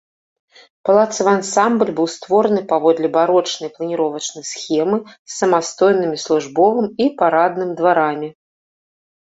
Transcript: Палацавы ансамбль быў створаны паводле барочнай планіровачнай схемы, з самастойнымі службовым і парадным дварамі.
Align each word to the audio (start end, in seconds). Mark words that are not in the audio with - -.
Палацавы 0.87 1.29
ансамбль 1.37 1.91
быў 1.99 2.07
створаны 2.13 2.61
паводле 2.73 3.07
барочнай 3.17 3.69
планіровачнай 3.77 4.45
схемы, 4.55 4.97
з 5.33 5.37
самастойнымі 5.39 6.17
службовым 6.27 6.87
і 7.03 7.13
парадным 7.23 7.69
дварамі. 7.81 8.29